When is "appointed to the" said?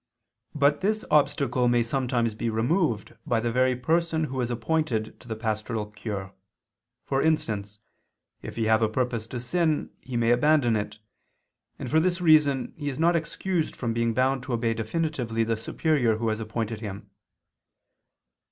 4.49-5.35